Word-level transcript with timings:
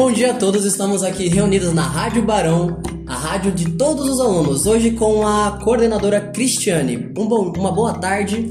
Bom 0.00 0.10
dia 0.10 0.30
a 0.30 0.34
todos, 0.34 0.64
estamos 0.64 1.02
aqui 1.02 1.28
reunidos 1.28 1.74
na 1.74 1.82
Rádio 1.82 2.22
Barão, 2.22 2.80
a 3.06 3.14
rádio 3.14 3.52
de 3.52 3.72
todos 3.72 4.08
os 4.08 4.18
alunos, 4.18 4.64
hoje 4.64 4.92
com 4.92 5.26
a 5.26 5.60
coordenadora 5.62 6.32
Cristiane. 6.32 7.12
Um 7.18 7.28
bom, 7.28 7.52
uma 7.54 7.70
boa 7.70 7.92
tarde. 7.92 8.50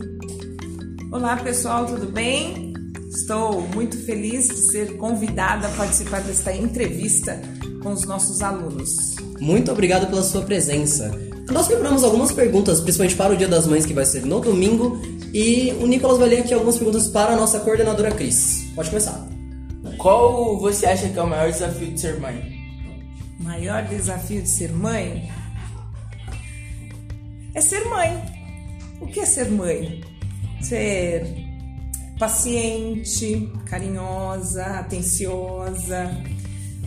Olá 1.12 1.36
pessoal, 1.38 1.88
tudo 1.88 2.06
bem? 2.06 2.72
Estou 3.10 3.62
muito 3.74 3.98
feliz 3.98 4.48
de 4.48 4.58
ser 4.58 4.96
convidada 4.98 5.66
a 5.66 5.72
participar 5.72 6.22
desta 6.22 6.56
entrevista 6.56 7.42
com 7.82 7.94
os 7.94 8.06
nossos 8.06 8.44
alunos. 8.44 9.16
Muito 9.40 9.72
obrigado 9.72 10.06
pela 10.06 10.22
sua 10.22 10.44
presença. 10.44 11.12
Nós 11.52 11.66
preparamos 11.66 12.04
algumas 12.04 12.32
perguntas, 12.32 12.80
principalmente 12.80 13.16
para 13.16 13.34
o 13.34 13.36
Dia 13.36 13.48
das 13.48 13.66
Mães, 13.66 13.88
que 13.88 13.94
vai 13.94 14.06
ser 14.06 14.24
no 14.24 14.40
domingo, 14.40 15.02
e 15.34 15.74
o 15.82 15.88
Nicolas 15.88 16.20
vai 16.20 16.30
ler 16.30 16.42
aqui 16.42 16.54
algumas 16.54 16.78
perguntas 16.78 17.08
para 17.08 17.34
a 17.34 17.36
nossa 17.36 17.60
coordenadora 17.62 18.12
Cris. 18.12 18.68
Pode 18.76 18.90
começar. 18.90 19.39
Qual 20.00 20.58
você 20.58 20.86
acha 20.88 21.10
que 21.10 21.20
é 21.20 21.22
o 21.22 21.28
maior 21.28 21.52
desafio 21.52 21.92
de 21.92 22.00
ser 22.00 22.20
mãe? 22.20 22.60
Maior 23.40 23.84
desafio 23.84 24.42
de 24.42 24.50
ser 24.50 24.72
mãe 24.72 25.30
é 27.54 27.62
ser 27.62 27.84
mãe. 27.86 28.24
O 29.02 29.08
que 29.08 29.20
é 29.20 29.26
ser 29.26 29.50
mãe? 29.50 30.02
Ser 30.62 31.26
paciente, 32.18 33.52
carinhosa, 33.66 34.66
atenciosa, 34.66 36.10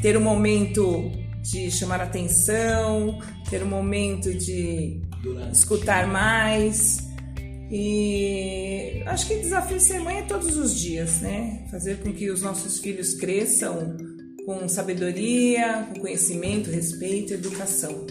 ter 0.01 0.17
um 0.17 0.20
momento 0.20 1.11
de 1.42 1.70
chamar 1.70 2.01
atenção, 2.01 3.19
ter 3.48 3.62
um 3.62 3.69
momento 3.69 4.33
de 4.34 5.01
escutar 5.53 6.06
mais. 6.06 7.12
E 7.75 9.03
acho 9.07 9.27
que 9.27 9.35
o 9.35 9.41
desafio 9.41 9.79
de 9.79 9.83
ser 9.83 9.99
mãe 9.99 10.19
é 10.19 10.23
todos 10.23 10.59
os 10.59 10.79
dias, 10.79 11.23
né? 11.23 11.67
Fazer 11.71 12.03
com 12.03 12.12
que 12.12 12.31
os 12.31 12.43
nossos 12.43 12.79
filhos 12.79 13.15
cresçam 13.15 13.97
com 14.45 14.69
sabedoria, 14.69 15.89
com 15.89 16.00
conhecimento, 16.00 16.70
respeito 16.70 17.33
e 17.33 17.34
educação. 17.34 18.06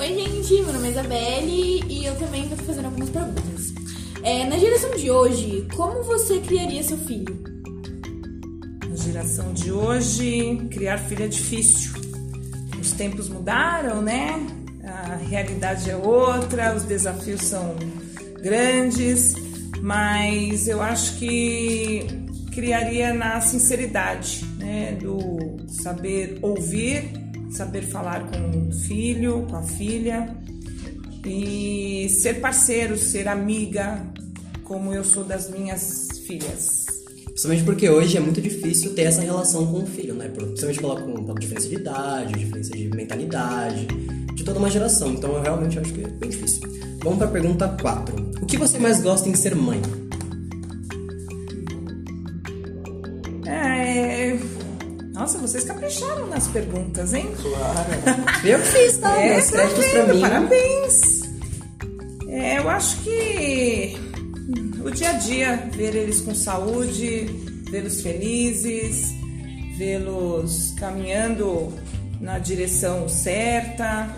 Oi, 0.00 0.08
gente, 0.08 0.62
meu 0.62 0.72
nome 0.72 0.88
é 0.88 0.90
Isabelle 0.90 1.84
e 1.88 2.04
eu 2.04 2.16
também 2.16 2.42
estou 2.42 2.58
fazendo 2.58 2.86
algumas 2.86 3.10
perguntas. 3.10 3.72
É, 4.24 4.44
na 4.44 4.58
geração 4.58 4.90
de 4.96 5.12
hoje, 5.12 5.68
como 5.76 6.02
você 6.02 6.40
criaria 6.40 6.82
seu 6.82 6.98
filho? 6.98 7.38
Na 8.88 8.96
geração 8.96 9.52
de 9.52 9.70
hoje, 9.70 10.56
criar 10.72 10.98
filho 10.98 11.22
é 11.22 11.28
difícil. 11.28 11.92
Os 12.80 12.90
tempos 12.90 13.28
mudaram, 13.28 14.02
né? 14.02 14.57
A 15.08 15.16
realidade 15.16 15.90
é 15.90 15.96
outra, 15.96 16.74
os 16.74 16.84
desafios 16.84 17.42
são 17.42 17.74
grandes, 18.42 19.34
mas 19.80 20.68
eu 20.68 20.82
acho 20.82 21.18
que 21.18 22.06
criaria 22.52 23.14
na 23.14 23.40
sinceridade, 23.40 24.44
né? 24.58 24.98
Do 25.00 25.56
saber 25.68 26.38
ouvir, 26.42 27.10
saber 27.50 27.82
falar 27.82 28.28
com 28.30 28.68
o 28.68 28.72
filho, 28.72 29.46
com 29.48 29.56
a 29.56 29.62
filha 29.62 30.36
e 31.24 32.08
ser 32.08 32.40
parceiro, 32.40 32.96
ser 32.98 33.28
amiga, 33.28 34.04
como 34.64 34.92
eu 34.92 35.04
sou 35.04 35.24
das 35.24 35.50
minhas 35.50 36.08
filhas. 36.26 36.86
Principalmente 37.24 37.64
porque 37.64 37.88
hoje 37.88 38.16
é 38.16 38.20
muito 38.20 38.40
difícil 38.40 38.94
ter 38.94 39.02
essa 39.02 39.20
relação 39.20 39.66
com 39.66 39.84
o 39.84 39.86
filho, 39.86 40.14
né? 40.14 40.28
Principalmente 40.28 40.80
pela, 40.80 40.96
pela 40.96 41.38
diferença 41.38 41.68
de 41.68 41.74
idade, 41.76 42.34
diferença 42.34 42.70
de 42.70 42.88
mentalidade, 42.88 43.86
de 44.38 44.44
toda 44.44 44.58
uma 44.60 44.70
geração. 44.70 45.12
Então 45.12 45.32
eu 45.34 45.42
realmente 45.42 45.78
acho 45.78 45.92
que 45.92 46.04
é 46.04 46.06
bem 46.06 46.30
difícil. 46.30 46.60
Vamos 47.02 47.18
para 47.18 47.26
a 47.26 47.30
pergunta 47.30 47.76
4. 47.80 48.16
O 48.40 48.46
que 48.46 48.56
você 48.56 48.78
mais 48.78 49.00
gosta 49.02 49.28
em 49.28 49.34
ser 49.34 49.54
mãe? 49.54 49.82
É... 53.46 54.38
Nossa, 55.12 55.38
vocês 55.38 55.64
capricharam 55.64 56.28
nas 56.28 56.46
perguntas, 56.48 57.12
hein? 57.14 57.28
Claro. 57.42 57.90
Eu 58.46 58.60
fiz, 58.60 58.98
tá? 58.98 59.20
É, 59.20 59.34
Meus 59.34 59.46
tá 59.46 59.52
créditos 59.52 59.84
vendo? 59.86 60.04
pra 60.04 60.14
mim. 60.14 60.20
Parabéns. 60.20 61.18
É, 62.28 62.58
eu 62.58 62.68
acho 62.68 62.98
que 62.98 63.98
o 64.84 64.90
dia 64.90 65.10
a 65.10 65.12
dia, 65.14 65.56
ver 65.72 65.96
eles 65.96 66.20
com 66.20 66.34
saúde, 66.34 67.26
vê-los 67.70 68.00
felizes, 68.02 69.12
vê-los 69.76 70.74
caminhando 70.78 71.72
na 72.20 72.38
direção 72.38 73.08
certa, 73.08 74.14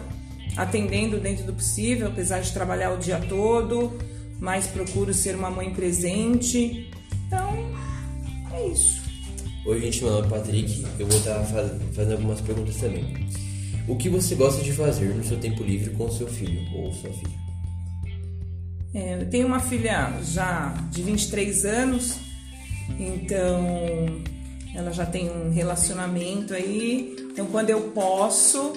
atendendo 0.56 1.18
dentro 1.18 1.44
do 1.44 1.52
possível, 1.52 2.08
apesar 2.08 2.40
de 2.40 2.52
trabalhar 2.52 2.92
o 2.92 2.98
dia 2.98 3.18
todo, 3.28 3.92
mas 4.38 4.66
procuro 4.66 5.12
ser 5.14 5.34
uma 5.36 5.50
mãe 5.50 5.70
presente. 5.72 6.90
Então, 7.26 7.70
é 8.52 8.66
isso. 8.68 9.00
Oi, 9.66 9.80
gente, 9.80 10.02
meu 10.02 10.12
nome 10.12 10.26
é 10.26 10.30
Patrick. 10.30 10.86
Eu 10.98 11.06
vou 11.06 11.18
estar 11.18 11.42
faz- 11.44 11.72
fazendo 11.94 12.12
algumas 12.12 12.40
perguntas 12.40 12.76
também. 12.76 13.28
O 13.86 13.96
que 13.96 14.08
você 14.08 14.34
gosta 14.34 14.62
de 14.62 14.72
fazer 14.72 15.14
no 15.14 15.22
seu 15.24 15.36
tempo 15.38 15.62
livre 15.62 15.90
com 15.90 16.10
seu 16.10 16.26
filho 16.26 16.60
ou 16.74 16.92
sua 16.92 17.10
filha? 17.12 17.40
É, 18.94 19.22
eu 19.22 19.30
tenho 19.30 19.46
uma 19.46 19.60
filha 19.60 20.12
já 20.24 20.74
de 20.90 21.02
23 21.02 21.64
anos, 21.64 22.16
então 22.98 24.22
ela 24.74 24.92
já 24.92 25.06
tem 25.06 25.28
um 25.30 25.50
relacionamento 25.52 26.54
aí. 26.54 27.14
Então, 27.32 27.46
quando 27.46 27.70
eu 27.70 27.80
posso, 27.90 28.72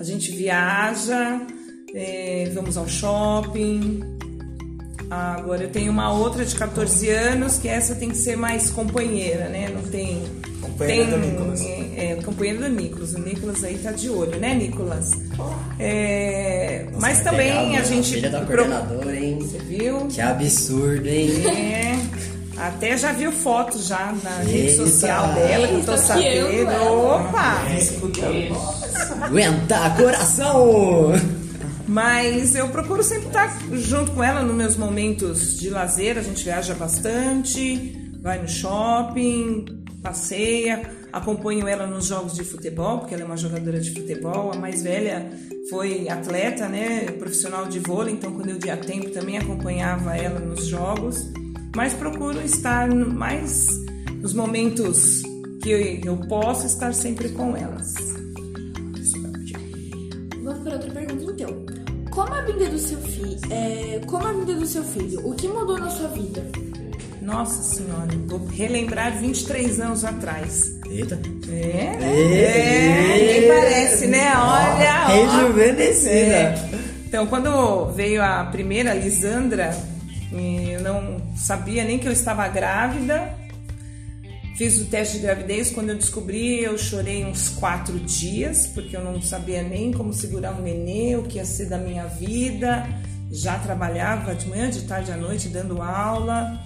a 0.00 0.02
gente 0.02 0.30
viaja, 0.32 1.42
é, 1.94 2.50
vamos 2.54 2.78
ao 2.78 2.88
shopping. 2.88 4.00
Agora, 5.10 5.64
eu 5.64 5.68
tenho 5.70 5.92
uma 5.92 6.10
outra 6.10 6.42
de 6.42 6.54
14 6.54 7.10
anos, 7.10 7.58
que 7.58 7.68
essa 7.68 7.94
tem 7.94 8.08
que 8.08 8.16
ser 8.16 8.34
mais 8.36 8.70
companheira, 8.70 9.48
né? 9.50 9.68
Não 9.68 9.82
tem. 9.82 10.22
Companheira 10.62 11.04
tem, 11.10 11.20
do 11.20 11.26
Nicolas. 11.26 11.60
É, 11.60 11.66
é, 12.12 12.14
companheiro 12.24 12.60
do 12.62 12.68
Nicolas. 12.70 13.12
O 13.14 13.18
Nicolas 13.18 13.62
aí 13.64 13.76
tá 13.78 13.90
de 13.92 14.08
olho, 14.08 14.38
né, 14.40 14.54
Nicolas? 14.54 15.10
É, 15.78 16.86
mas 16.98 17.16
Vai 17.18 17.24
também 17.24 17.52
pegar 17.52 17.80
a 17.80 17.84
gente. 17.84 18.14
Filha 18.14 18.30
da 18.30 18.40
pro- 18.40 18.56
coordenadora, 18.56 19.16
hein? 19.16 19.38
Você 19.40 19.58
viu? 19.58 20.06
Que 20.06 20.20
absurdo, 20.22 21.06
hein? 21.08 21.30
É, 21.46 21.98
até 22.56 22.96
já 22.96 23.12
viu 23.12 23.32
foto 23.32 23.78
já 23.82 24.14
na 24.22 24.36
rede 24.44 24.58
Eita. 24.70 24.86
social 24.86 25.32
dela, 25.34 25.66
que 25.68 25.74
eu 25.74 25.84
tô 25.84 25.96
sabendo. 25.96 26.70
Opa! 27.04 27.64
Aguenta, 29.20 29.90
coração! 29.90 31.12
Mas 31.86 32.54
eu 32.54 32.68
procuro 32.68 33.02
sempre 33.02 33.26
estar 33.26 33.54
junto 33.72 34.12
com 34.12 34.24
ela 34.24 34.42
nos 34.42 34.56
meus 34.56 34.76
momentos 34.76 35.58
de 35.58 35.68
lazer. 35.68 36.16
A 36.16 36.22
gente 36.22 36.42
viaja 36.42 36.74
bastante, 36.74 38.12
vai 38.22 38.40
no 38.40 38.48
shopping, 38.48 39.84
passeia, 40.02 40.82
acompanho 41.12 41.68
ela 41.68 41.86
nos 41.86 42.06
jogos 42.06 42.34
de 42.34 42.44
futebol, 42.44 43.00
porque 43.00 43.14
ela 43.14 43.24
é 43.24 43.26
uma 43.26 43.36
jogadora 43.36 43.78
de 43.78 43.90
futebol. 43.92 44.52
A 44.52 44.56
mais 44.56 44.82
velha 44.82 45.30
foi 45.68 46.08
atleta, 46.08 46.66
né, 46.66 47.06
profissional 47.18 47.66
de 47.66 47.78
vôlei, 47.78 48.14
então 48.14 48.32
quando 48.32 48.48
eu 48.48 48.58
tinha 48.58 48.76
tempo 48.78 49.10
também 49.10 49.36
acompanhava 49.36 50.16
ela 50.16 50.40
nos 50.40 50.66
jogos. 50.66 51.30
Mas 51.76 51.92
procuro 51.92 52.40
estar 52.40 52.88
mais 52.88 53.68
nos 54.20 54.32
momentos 54.32 55.22
que 55.62 56.00
eu 56.04 56.16
posso 56.28 56.66
estar 56.66 56.94
sempre 56.94 57.28
com 57.28 57.54
elas. 57.54 58.09
A 62.40 62.44
vinda 62.44 62.70
do 62.70 62.78
seu 62.78 62.98
filho, 62.98 63.38
é, 63.50 64.00
como 64.06 64.26
a 64.26 64.32
vinda 64.32 64.54
do 64.54 64.66
seu 64.66 64.82
filho, 64.82 65.26
o 65.28 65.34
que 65.34 65.46
mudou 65.46 65.78
na 65.78 65.90
sua 65.90 66.08
vida? 66.08 66.42
Nossa 67.20 67.62
Senhora, 67.62 68.08
vou 68.26 68.46
relembrar 68.46 69.18
23 69.18 69.78
anos 69.80 70.04
atrás. 70.04 70.72
Eita. 70.90 71.20
É, 71.48 71.98
Ei, 72.02 72.44
é, 72.44 73.40
nem 73.40 73.48
parece, 73.48 74.06
né? 74.06 74.32
Olha. 74.34 75.06
Rejuvenescida. 75.06 76.08
É. 76.10 76.70
Então, 77.06 77.26
quando 77.26 77.86
veio 77.92 78.22
a 78.22 78.44
primeira 78.44 78.94
Lisandra, 78.94 79.76
eu 80.32 80.80
não 80.80 81.20
sabia 81.36 81.84
nem 81.84 81.98
que 81.98 82.08
eu 82.08 82.12
estava 82.12 82.48
grávida. 82.48 83.34
Fiz 84.60 84.78
o 84.78 84.84
teste 84.84 85.16
de 85.16 85.22
gravidez. 85.22 85.70
Quando 85.70 85.88
eu 85.88 85.96
descobri, 85.96 86.62
eu 86.62 86.76
chorei 86.76 87.24
uns 87.24 87.48
quatro 87.48 87.98
dias, 87.98 88.66
porque 88.66 88.94
eu 88.94 89.02
não 89.02 89.22
sabia 89.22 89.62
nem 89.62 89.90
como 89.90 90.12
segurar 90.12 90.52
um 90.52 90.60
nenê, 90.60 91.16
o 91.16 91.22
que 91.22 91.38
ia 91.38 91.46
ser 91.46 91.64
da 91.64 91.78
minha 91.78 92.04
vida. 92.04 92.86
Já 93.32 93.58
trabalhava 93.58 94.34
de 94.34 94.46
manhã, 94.46 94.68
de 94.68 94.82
tarde 94.82 95.10
à 95.12 95.16
noite, 95.16 95.48
dando 95.48 95.80
aula. 95.80 96.60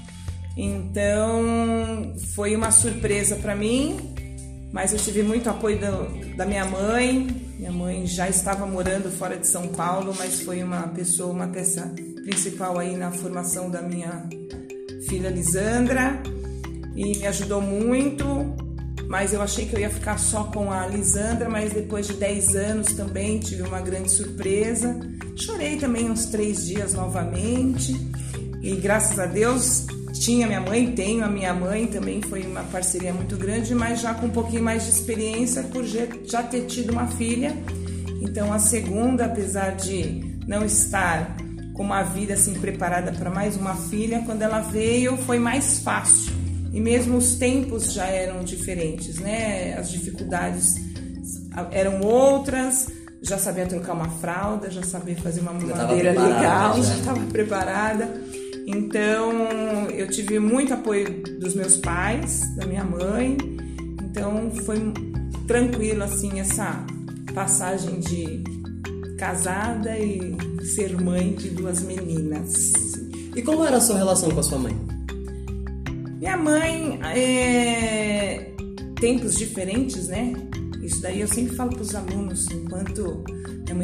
Então, 0.57 2.17
foi 2.35 2.57
uma 2.57 2.73
surpresa 2.73 3.37
para 3.37 3.55
mim, 3.55 4.13
mas 4.73 4.93
eu 4.93 4.99
tive 4.99 5.23
muito 5.23 5.49
apoio 5.49 5.79
do- 5.79 6.35
da 6.37 6.45
minha 6.45 6.65
mãe. 6.65 7.29
Minha 7.57 7.71
mãe 7.71 8.09
já 8.09 8.29
estava 8.29 8.67
morando 8.67 9.09
fora 9.09 9.37
de 9.37 9.47
São 9.47 9.69
Paulo, 9.69 10.13
mas 10.19 10.41
foi 10.41 10.65
uma 10.65 10.89
pessoa, 10.89 11.33
uma 11.33 11.47
peça 11.47 11.95
principal 12.25 12.77
aí 12.77 12.97
na 12.97 13.13
formação 13.13 13.71
da 13.71 13.81
minha 13.81 14.29
filha 15.09 15.31
Lisandra 15.31 16.21
e 16.95 17.19
me 17.19 17.27
ajudou 17.27 17.61
muito. 17.61 18.25
Mas 19.09 19.33
eu 19.33 19.43
achei 19.43 19.67
que 19.67 19.77
eu 19.77 19.81
ia 19.81 19.91
ficar 19.91 20.19
só 20.19 20.45
com 20.45 20.73
a 20.73 20.87
Lisandra, 20.87 21.49
mas 21.49 21.73
depois 21.73 22.07
de 22.07 22.15
10 22.15 22.57
anos 22.57 22.93
também 22.95 23.39
tive 23.39 23.63
uma 23.63 23.81
grande 23.81 24.11
surpresa. 24.11 24.99
Chorei 25.37 25.77
também 25.77 26.11
uns 26.11 26.27
três 26.27 26.65
dias 26.67 26.95
novamente 26.95 27.95
e 28.63 28.77
graças 28.77 29.19
a 29.19 29.27
Deus 29.27 29.87
tinha 30.13 30.47
minha 30.47 30.61
mãe, 30.61 30.93
tenho 30.93 31.25
a 31.25 31.29
minha 31.29 31.53
mãe, 31.53 31.87
também 31.87 32.23
foi 32.23 32.43
uma 32.43 32.63
parceria 32.63 33.13
muito 33.13 33.37
grande, 33.37 33.75
mas 33.75 34.01
já 34.01 34.15
com 34.15 34.27
um 34.27 34.31
pouquinho 34.31 34.63
mais 34.63 34.85
de 34.85 34.91
experiência 34.91 35.63
por 35.65 35.85
já 35.85 36.43
ter 36.43 36.63
tido 36.67 36.93
uma 36.93 37.07
filha. 37.07 37.55
Então 38.23 38.53
a 38.53 38.59
segunda, 38.59 39.27
apesar 39.27 39.77
de 39.77 40.39
não 40.47 40.65
estar 40.65 41.37
com 41.75 41.83
uma 41.83 42.03
vida 42.03 42.35
assim 42.35 42.55
preparada 42.55 43.13
para 43.13 43.29
mais 43.29 43.57
uma 43.57 43.75
filha, 43.75 44.23
quando 44.25 44.43
ela 44.43 44.61
veio 44.61 45.17
foi 45.19 45.39
mais 45.39 45.81
fácil. 45.81 46.44
E 46.75 46.81
mesmo 46.81 47.17
os 47.17 47.37
tempos 47.37 47.93
já 47.93 48.07
eram 48.07 48.43
diferentes, 48.43 49.21
né? 49.21 49.75
As 49.79 49.89
dificuldades 49.91 50.75
eram 51.71 52.01
outras, 52.01 52.89
já 53.23 53.39
sabia 53.39 53.65
trocar 53.65 53.93
uma 53.93 54.11
fralda, 54.11 54.69
já 54.71 54.83
sabia 54.83 55.17
fazer 55.17 55.41
uma 55.41 55.53
mamadeira 55.53 56.11
legal, 56.11 56.83
já 56.83 56.97
estava 56.97 57.21
preparada. 57.27 58.11
Então, 58.67 59.89
eu 59.91 60.11
tive 60.11 60.41
muito 60.41 60.75
apoio 60.75 61.23
dos 61.39 61.55
meus 61.55 61.77
pais, 61.77 62.43
da 62.57 62.67
minha 62.67 62.83
mãe. 62.83 63.37
Então, 64.03 64.51
foi 64.65 64.79
tranquilo 65.47 66.03
assim 66.03 66.41
essa 66.41 66.85
passagem 67.33 68.01
de 68.01 68.43
casada 69.17 69.97
e 69.97 70.37
ser 70.75 71.01
mãe 71.01 71.35
de 71.35 71.51
duas 71.51 71.83
meninas. 71.83 72.73
E 73.37 73.43
como 73.43 73.65
era 73.65 73.77
a 73.77 73.81
sua 73.81 73.97
relação 73.97 74.31
com 74.31 74.41
a 74.41 74.43
sua 74.43 74.59
mãe? 74.59 74.94
Mãe 76.45 77.01
é 77.03 78.51
tempos 79.01 79.37
diferentes, 79.37 80.09
né? 80.09 80.33
Isso 80.83 81.01
daí 81.01 81.21
eu 81.21 81.29
sempre 81.29 81.57
falo 81.57 81.71
para 81.71 81.83
os 81.83 81.95
alunos, 81.95 82.47
enquanto 82.51 83.25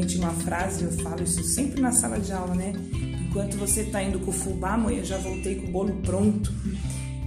tinha 0.06 0.24
uma 0.24 0.32
frase, 0.32 0.84
eu 0.84 0.92
falo 0.92 1.22
isso 1.22 1.42
sempre 1.42 1.80
na 1.80 1.92
sala 1.92 2.18
de 2.18 2.32
aula, 2.32 2.54
né? 2.54 2.72
Enquanto 3.28 3.56
você 3.56 3.82
está 3.82 4.02
indo 4.02 4.18
com 4.20 4.30
o 4.30 4.34
fubá, 4.34 4.76
mãe, 4.76 4.98
eu 4.98 5.04
já 5.04 5.18
voltei 5.18 5.56
com 5.56 5.68
o 5.68 5.70
bolo 5.70 5.94
pronto. 6.02 6.52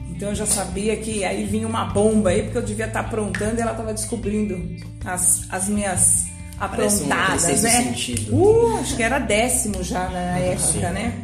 Então 0.10 0.30
eu 0.30 0.36
já 0.36 0.46
sabia 0.46 0.96
que 0.98 1.24
aí 1.24 1.46
vinha 1.46 1.68
uma 1.68 1.86
bomba 1.86 2.30
aí, 2.30 2.44
porque 2.44 2.58
eu 2.58 2.62
devia 2.62 2.86
estar 2.86 3.02
tá 3.02 3.08
aprontando 3.08 3.58
e 3.58 3.62
ela 3.62 3.72
estava 3.72 3.94
descobrindo 3.94 4.62
as, 5.06 5.48
as 5.50 5.68
minhas 5.68 6.26
aprontadas, 6.60 7.44
um 7.46 7.64
né? 7.64 7.84
Sentido. 7.84 8.36
Uh, 8.36 8.78
acho 8.80 8.96
que 8.96 9.04
era 9.04 9.20
décimo 9.20 9.84
já 9.84 10.08
na 10.10 10.38
época, 10.38 10.68
Sim. 10.68 10.80
né? 10.80 11.23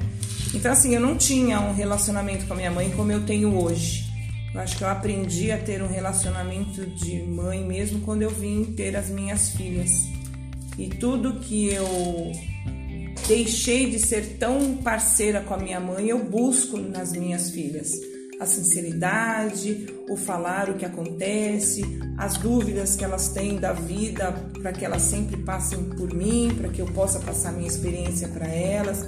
Então 0.53 0.71
assim, 0.71 0.95
eu 0.95 1.01
não 1.01 1.15
tinha 1.15 1.59
um 1.59 1.73
relacionamento 1.73 2.45
com 2.45 2.53
a 2.53 2.55
minha 2.55 2.71
mãe 2.71 2.89
como 2.91 3.11
eu 3.11 3.25
tenho 3.25 3.55
hoje. 3.55 4.09
Eu 4.53 4.61
acho 4.61 4.77
que 4.77 4.83
eu 4.83 4.89
aprendi 4.89 5.51
a 5.51 5.57
ter 5.57 5.81
um 5.83 5.87
relacionamento 5.87 6.85
de 6.85 7.21
mãe 7.21 7.63
mesmo 7.63 8.01
quando 8.01 8.23
eu 8.23 8.31
vim 8.31 8.65
ter 8.65 8.95
as 8.95 9.09
minhas 9.09 9.49
filhas. 9.49 10.07
E 10.77 10.87
tudo 10.87 11.39
que 11.39 11.67
eu 11.67 11.87
deixei 13.27 13.89
de 13.91 13.99
ser 13.99 14.37
tão 14.39 14.77
parceira 14.77 15.41
com 15.41 15.53
a 15.53 15.57
minha 15.57 15.79
mãe, 15.79 16.07
eu 16.07 16.23
busco 16.23 16.77
nas 16.77 17.11
minhas 17.11 17.51
filhas. 17.51 17.91
A 18.39 18.45
sinceridade, 18.45 19.87
o 20.09 20.15
falar 20.15 20.69
o 20.69 20.75
que 20.75 20.85
acontece, 20.85 21.83
as 22.17 22.37
dúvidas 22.37 22.95
que 22.95 23.03
elas 23.03 23.29
têm 23.29 23.57
da 23.57 23.73
vida, 23.73 24.31
para 24.61 24.71
que 24.71 24.83
elas 24.83 25.01
sempre 25.03 25.37
passem 25.37 25.83
por 25.83 26.13
mim, 26.13 26.55
para 26.57 26.69
que 26.69 26.81
eu 26.81 26.85
possa 26.87 27.19
passar 27.19 27.51
minha 27.51 27.67
experiência 27.67 28.29
para 28.29 28.47
elas. 28.47 29.05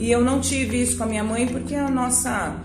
E 0.00 0.10
eu 0.10 0.24
não 0.24 0.40
tive 0.40 0.80
isso 0.80 0.96
com 0.96 1.04
a 1.04 1.06
minha 1.06 1.22
mãe 1.22 1.46
porque 1.46 1.74
a 1.74 1.90
nossa 1.90 2.56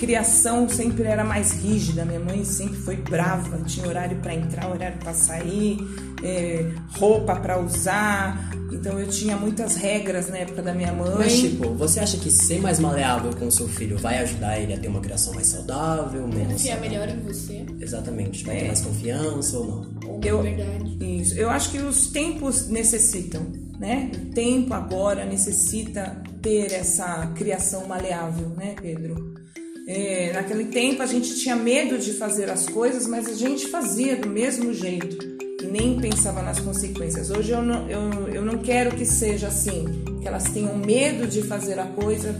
criação 0.00 0.66
sempre 0.66 1.04
era 1.04 1.22
mais 1.22 1.52
rígida. 1.52 2.06
Minha 2.06 2.20
mãe 2.20 2.42
sempre 2.42 2.78
foi 2.78 2.96
brava, 2.96 3.58
tinha 3.66 3.86
horário 3.86 4.16
para 4.16 4.34
entrar, 4.34 4.70
horário 4.70 4.98
para 4.98 5.12
sair, 5.12 5.78
é, 6.24 6.72
roupa 6.98 7.36
para 7.36 7.60
usar. 7.60 8.50
Então 8.72 8.98
eu 8.98 9.06
tinha 9.08 9.36
muitas 9.36 9.76
regras 9.76 10.30
na 10.30 10.38
época 10.38 10.62
da 10.62 10.72
minha 10.72 10.92
mãe. 10.92 11.14
Mas 11.18 11.38
tipo, 11.38 11.74
você 11.74 12.00
acha 12.00 12.16
que 12.16 12.30
ser 12.30 12.60
mais 12.60 12.78
maleável 12.78 13.30
com 13.36 13.46
o 13.46 13.52
seu 13.52 13.68
filho 13.68 13.98
vai 13.98 14.18
ajudar 14.18 14.58
ele 14.58 14.72
a 14.72 14.78
ter 14.78 14.88
uma 14.88 15.00
criação 15.00 15.34
mais 15.34 15.48
saudável, 15.48 16.26
menos 16.26 16.52
confiar 16.54 16.80
melhor 16.80 17.08
em 17.08 17.20
você? 17.20 17.66
Exatamente, 17.78 18.44
vai 18.44 18.56
é. 18.56 18.60
ter 18.60 18.66
mais 18.68 18.80
confiança 18.80 19.58
ou 19.58 19.66
não? 19.66 20.10
Ou 20.10 20.20
eu, 20.24 20.42
verdade. 20.42 21.20
Isso. 21.20 21.34
Eu 21.38 21.50
acho 21.50 21.70
que 21.70 21.78
os 21.78 22.06
tempos 22.06 22.68
necessitam, 22.68 23.42
né? 23.78 24.10
O 24.14 24.32
tempo 24.32 24.72
agora 24.72 25.26
necessita 25.26 26.22
ter 26.40 26.72
essa 26.72 27.26
criação 27.34 27.86
maleável, 27.86 28.48
né, 28.56 28.74
Pedro? 28.80 29.39
É, 29.86 30.32
naquele 30.32 30.66
tempo 30.66 31.02
a 31.02 31.06
gente 31.06 31.34
tinha 31.36 31.56
medo 31.56 31.98
de 31.98 32.12
fazer 32.12 32.50
as 32.50 32.66
coisas, 32.66 33.06
mas 33.06 33.26
a 33.26 33.34
gente 33.34 33.68
fazia 33.68 34.16
do 34.16 34.28
mesmo 34.28 34.72
jeito 34.72 35.38
e 35.62 35.66
nem 35.66 35.98
pensava 35.98 36.42
nas 36.42 36.60
consequências. 36.60 37.30
Hoje 37.30 37.52
eu 37.52 37.62
não, 37.62 37.88
eu, 37.88 38.28
eu 38.28 38.42
não 38.42 38.58
quero 38.58 38.94
que 38.94 39.04
seja 39.04 39.48
assim, 39.48 39.84
que 40.20 40.28
elas 40.28 40.44
tenham 40.44 40.76
medo 40.76 41.26
de 41.26 41.42
fazer 41.42 41.78
a 41.78 41.86
coisa 41.86 42.38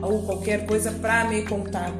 ou 0.00 0.22
qualquer 0.22 0.66
coisa 0.66 0.90
para 0.90 1.28
me 1.28 1.42
contar. 1.42 1.92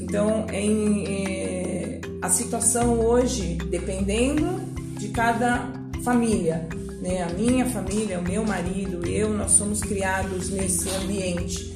Então, 0.00 0.46
em, 0.52 1.04
é, 1.06 2.00
a 2.22 2.28
situação 2.28 3.00
hoje, 3.00 3.58
dependendo 3.68 4.60
de 4.98 5.08
cada 5.08 5.72
família, 6.04 6.68
né? 7.00 7.22
a 7.22 7.32
minha 7.32 7.66
família, 7.66 8.18
o 8.18 8.22
meu 8.22 8.44
marido, 8.44 9.06
eu, 9.06 9.30
nós 9.30 9.52
somos 9.52 9.80
criados 9.80 10.50
nesse 10.50 10.88
ambiente 10.90 11.74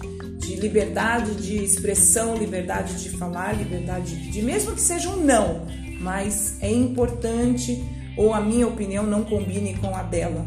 de 0.50 0.60
liberdade 0.60 1.34
de 1.36 1.62
expressão, 1.62 2.36
liberdade 2.36 3.02
de 3.02 3.10
falar, 3.10 3.52
liberdade 3.52 4.16
de 4.30 4.42
mesmo 4.42 4.72
que 4.74 4.80
seja 4.80 5.08
um 5.08 5.24
não, 5.24 5.66
mas 6.00 6.56
é 6.60 6.70
importante 6.70 7.82
ou 8.16 8.34
a 8.34 8.40
minha 8.40 8.66
opinião 8.66 9.04
não 9.06 9.22
combine 9.24 9.74
com 9.74 9.94
a 9.94 10.02
dela. 10.02 10.46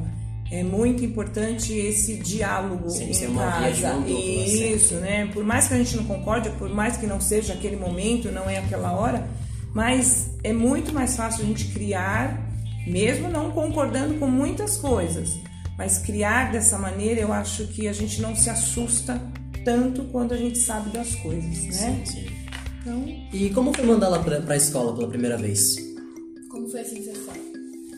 É 0.51 0.61
muito 0.61 1.03
importante 1.03 1.73
esse 1.73 2.17
diálogo 2.17 2.87
em 3.01 3.33
casa. 3.33 3.97
Isso, 4.07 4.95
né? 4.95 5.27
Por 5.33 5.43
mais 5.43 5.67
que 5.67 5.73
a 5.73 5.77
gente 5.77 5.95
não 5.95 6.03
concorde, 6.03 6.49
por 6.51 6.69
mais 6.69 6.97
que 6.97 7.07
não 7.07 7.19
seja 7.19 7.53
aquele 7.53 7.75
momento, 7.75 8.31
não 8.31 8.47
é 8.47 8.59
aquela 8.59 8.91
hora, 8.91 9.27
mas 9.73 10.29
é 10.43 10.53
muito 10.53 10.93
mais 10.93 11.15
fácil 11.15 11.43
a 11.43 11.47
gente 11.47 11.65
criar, 11.67 12.39
mesmo 12.85 13.29
não 13.29 13.51
concordando 13.51 14.15
com 14.15 14.27
muitas 14.27 14.77
coisas, 14.77 15.39
mas 15.77 15.97
criar 15.97 16.51
dessa 16.51 16.77
maneira, 16.77 17.21
eu 17.21 17.33
acho 17.33 17.65
que 17.67 17.87
a 17.87 17.93
gente 17.93 18.21
não 18.21 18.35
se 18.35 18.49
assusta 18.49 19.19
tanto 19.63 20.03
quando 20.05 20.33
a 20.33 20.37
gente 20.37 20.57
sabe 20.57 20.89
das 20.91 21.15
coisas, 21.15 21.63
né? 21.63 22.03
Sim, 22.05 22.05
sim. 22.05 22.25
Então... 22.81 23.03
E 23.31 23.49
como 23.51 23.73
foi 23.73 23.85
mandar 23.85 24.07
ela 24.07 24.19
pra, 24.19 24.41
pra 24.41 24.55
escola 24.55 24.93
pela 24.93 25.07
primeira 25.07 25.37
vez? 25.37 25.75
Como 26.49 26.67
foi 26.69 26.81
a 26.81 26.85
sensação? 26.85 27.33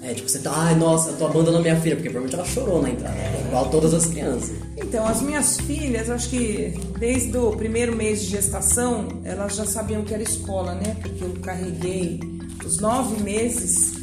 É, 0.02 0.14
tipo, 0.14 0.30
você 0.30 0.38
tá, 0.40 0.52
ai, 0.54 0.76
nossa, 0.76 1.10
eu 1.10 1.18
tô 1.18 1.26
abandonando 1.26 1.64
minha 1.64 1.80
filha, 1.82 1.96
porque 1.96 2.10
provavelmente 2.12 2.36
ela 2.36 2.46
chorou 2.46 2.82
na 2.82 2.92
entrada, 2.92 3.16
né? 3.16 3.44
igual 3.48 3.70
todas 3.70 3.92
as 3.94 4.06
crianças. 4.06 4.52
Então, 4.78 5.08
as 5.08 5.22
minhas 5.22 5.58
filhas, 5.58 6.10
acho 6.10 6.30
que 6.30 6.74
desde 7.00 7.36
o 7.38 7.52
primeiro 7.54 7.96
mês 7.96 8.22
de 8.22 8.28
gestação, 8.28 9.08
elas 9.24 9.56
já 9.56 9.66
sabiam 9.66 10.04
que 10.04 10.14
era 10.14 10.22
escola, 10.22 10.76
né? 10.76 10.96
Porque 11.02 11.24
eu 11.24 11.34
carreguei 11.42 12.20
os 12.64 12.80
nove 12.80 13.24
meses, 13.24 13.94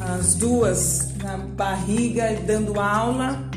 as 0.00 0.34
duas 0.36 1.08
na 1.18 1.36
barriga, 1.36 2.34
dando 2.46 2.80
aula 2.80 3.50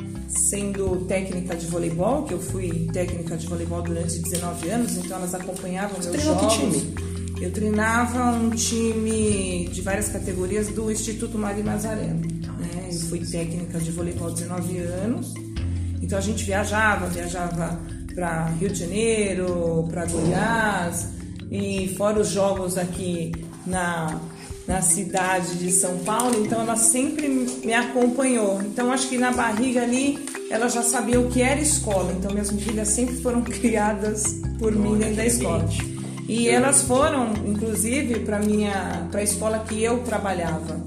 sendo 0.55 1.05
técnica 1.05 1.53
de 1.53 1.65
voleibol, 1.65 2.23
que 2.23 2.33
eu 2.33 2.39
fui 2.39 2.87
técnica 2.93 3.35
de 3.35 3.45
voleibol 3.45 3.81
durante 3.81 4.19
19 4.19 4.69
anos, 4.69 4.95
então 4.95 5.17
elas 5.17 5.35
acompanhavam 5.35 5.97
Você 5.97 6.11
meus 6.11 6.23
jogos. 6.23 6.53
Que 6.53 6.59
time? 6.59 6.95
Eu 7.41 7.51
treinava 7.51 8.31
um 8.31 8.49
time 8.51 9.67
de 9.67 9.81
várias 9.81 10.07
categorias 10.07 10.69
do 10.69 10.89
Instituto 10.89 11.37
Mari 11.37 11.61
Nazareno. 11.61 12.21
Né? 12.21 12.89
Eu 12.89 12.99
fui 13.01 13.19
técnica 13.19 13.79
de 13.79 13.91
voleibol 13.91 14.31
19 14.31 14.77
anos. 14.77 15.33
Então 16.01 16.17
a 16.17 16.21
gente 16.21 16.45
viajava, 16.45 17.07
viajava 17.07 17.77
para 18.13 18.45
Rio 18.51 18.69
de 18.69 18.79
Janeiro, 18.79 19.85
para 19.91 20.05
Goiás, 20.05 21.09
e 21.51 21.93
fora 21.97 22.21
os 22.21 22.29
jogos 22.29 22.77
aqui 22.77 23.33
na 23.67 24.21
na 24.67 24.81
cidade 24.81 25.59
de 25.59 25.71
São 25.71 25.99
Paulo, 25.99 26.43
então 26.43 26.61
ela 26.61 26.75
sempre 26.75 27.27
me 27.27 27.71
acompanhou. 27.71 28.59
Então 28.63 28.91
acho 28.91 29.07
que 29.07 29.15
na 29.15 29.31
barriga 29.31 29.83
ali 29.83 30.17
ela 30.49 30.67
já 30.67 30.83
sabia 30.83 31.19
o 31.19 31.29
que 31.29 31.41
era 31.41 31.59
escola. 31.59 32.13
Então 32.13 32.31
minhas 32.31 32.51
filhas 32.51 32.87
sempre 32.89 33.15
foram 33.17 33.41
criadas 33.45 34.41
por 34.59 34.71
mim 34.71 34.97
dentro 34.97 35.15
da 35.15 35.25
escola. 35.25 35.67
E 36.27 36.49
elas 36.49 36.81
foram, 36.81 37.33
inclusive, 37.45 38.19
para 38.21 38.39
minha 38.39 39.07
para 39.11 39.19
a 39.19 39.23
escola 39.23 39.59
que 39.59 39.83
eu 39.83 39.99
trabalhava. 39.99 40.83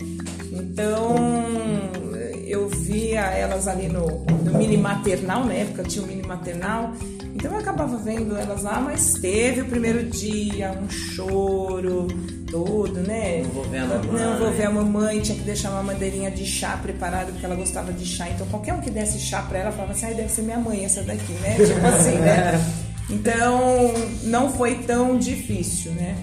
Então 0.51 1.15
eu 2.47 2.69
via 2.69 3.21
elas 3.21 3.69
ali 3.69 3.89
no, 3.89 4.25
no 4.45 4.59
mini 4.59 4.77
maternal, 4.77 5.45
na 5.45 5.53
época 5.53 5.85
tinha 5.85 6.03
o 6.03 6.07
um 6.07 6.09
mini 6.09 6.27
maternal. 6.27 6.93
Então 7.39 7.53
eu 7.53 7.59
acabava 7.59 7.97
vendo 7.99 8.37
elas 8.37 8.65
lá, 8.65 8.81
mas 8.81 9.15
teve 9.15 9.61
o 9.61 9.65
primeiro 9.67 10.03
dia 10.11 10.73
um 10.73 10.91
choro, 10.91 12.09
todo, 12.51 12.99
né? 12.99 13.43
Não 13.45 13.51
vou 13.51 13.65
ver 13.65 13.79
a 13.79 13.87
mamãe. 13.87 14.21
Não 14.21 14.39
vou 14.39 14.51
ver 14.51 14.65
a 14.65 14.71
mamãe, 14.71 15.21
tinha 15.21 15.39
que 15.39 15.45
deixar 15.45 15.71
uma 15.71 15.85
madeirinha 15.85 16.33
de 16.33 16.45
chá 16.45 16.77
preparada, 16.77 17.31
porque 17.31 17.47
ela 17.47 17.55
gostava 17.55 17.93
de 17.93 18.05
chá. 18.05 18.29
Então 18.29 18.45
qualquer 18.49 18.75
um 18.75 18.81
que 18.81 18.91
desse 18.91 19.21
chá 19.21 19.41
pra 19.43 19.61
ela 19.61 19.71
falava 19.71 19.93
assim, 19.93 20.07
ah, 20.07 20.15
deve 20.15 20.29
ser 20.31 20.43
minha 20.43 20.59
mãe 20.59 20.85
essa 20.85 21.01
daqui, 21.03 21.33
né? 21.35 21.55
Tipo 21.65 21.87
assim, 21.87 22.17
né? 22.17 22.61
Então 23.09 23.95
não 24.25 24.53
foi 24.53 24.75
tão 24.79 25.17
difícil, 25.17 25.93
né? 25.93 26.17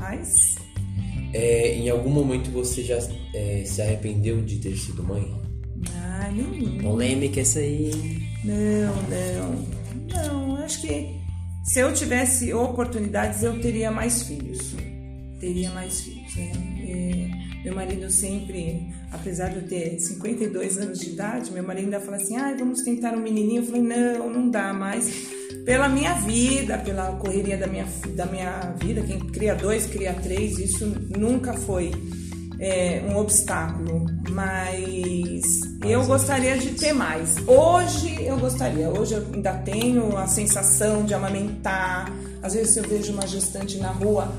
Mas. 0.00 0.54
É, 1.34 1.74
em 1.74 1.90
algum 1.90 2.08
momento 2.08 2.50
você 2.50 2.82
já 2.82 2.98
é, 3.34 3.64
se 3.66 3.82
arrependeu 3.82 4.40
de 4.40 4.56
ter 4.56 4.74
sido 4.78 5.02
mãe? 5.02 5.30
Ah, 5.94 6.30
não. 6.32 6.78
Polêmica 6.78 7.38
essa 7.42 7.58
aí. 7.58 7.90
Não, 8.42 8.94
não. 9.10 9.77
Não, 10.08 10.56
acho 10.56 10.80
que 10.80 11.18
se 11.64 11.80
eu 11.80 11.92
tivesse 11.92 12.52
oportunidades, 12.52 13.42
eu 13.42 13.60
teria 13.60 13.90
mais 13.90 14.22
filhos. 14.22 14.74
Teria 15.38 15.70
mais 15.70 16.00
filhos, 16.00 16.34
né? 16.34 16.52
É, 16.88 17.64
meu 17.64 17.74
marido 17.74 18.10
sempre, 18.10 18.88
apesar 19.12 19.50
de 19.50 19.56
eu 19.56 19.68
ter 19.68 20.00
52 20.00 20.78
anos 20.78 20.98
de 20.98 21.10
idade, 21.10 21.52
meu 21.52 21.62
marido 21.62 21.84
ainda 21.84 22.00
fala 22.00 22.16
assim: 22.16 22.36
ah, 22.36 22.54
vamos 22.58 22.82
tentar 22.82 23.12
um 23.12 23.20
menininho. 23.20 23.62
Eu 23.62 23.66
falei: 23.66 23.82
não, 23.82 24.30
não 24.30 24.50
dá 24.50 24.72
mais. 24.72 25.28
Pela 25.64 25.88
minha 25.88 26.14
vida, 26.14 26.78
pela 26.78 27.12
correria 27.16 27.58
da 27.58 27.66
minha, 27.66 27.86
da 28.16 28.24
minha 28.26 28.74
vida, 28.80 29.02
quem 29.02 29.18
cria 29.18 29.54
dois, 29.54 29.86
cria 29.86 30.14
três, 30.14 30.58
isso 30.58 30.86
nunca 31.16 31.52
foi 31.52 31.90
é, 32.58 33.02
um 33.08 33.16
obstáculo, 33.16 34.06
mas 34.30 35.60
eu 35.84 36.04
gostaria 36.04 36.58
de 36.58 36.70
ter 36.70 36.92
mais. 36.92 37.36
Hoje 37.46 38.24
eu 38.24 38.36
gostaria, 38.38 38.88
hoje 38.88 39.14
eu 39.14 39.26
ainda 39.32 39.52
tenho 39.54 40.16
a 40.16 40.26
sensação 40.26 41.04
de 41.04 41.14
amamentar. 41.14 42.12
Às 42.42 42.54
vezes 42.54 42.76
eu 42.76 42.84
vejo 42.84 43.12
uma 43.12 43.26
gestante 43.26 43.78
na 43.78 43.90
rua, 43.90 44.32